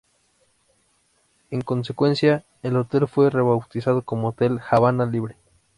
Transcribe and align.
En 1.51 1.61
consecuencia, 1.61 2.43
el 2.63 2.75
hotel 2.75 3.07
fue 3.07 3.29
rebautizado 3.29 4.01
como 4.01 4.29
Hotel 4.29 4.59
Habana 4.71 5.05
Libre. 5.05 5.35